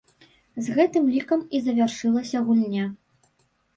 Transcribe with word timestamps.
З 0.67 0.77
гэтым 0.77 1.03
лікам 1.17 1.43
і 1.57 1.61
завяршылася 1.67 2.45
гульня. 2.49 2.85